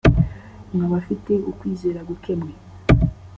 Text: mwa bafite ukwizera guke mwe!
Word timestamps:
mwa 0.73 0.85
bafite 0.93 1.33
ukwizera 1.51 1.99
guke 2.09 2.31
mwe! 2.39 2.53